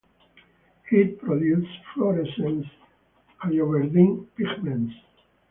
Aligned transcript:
It 0.89 1.21
produces 1.21 1.69
fluorescent 1.93 2.65
pyoverdine 3.39 4.25
pigments. 4.35 4.95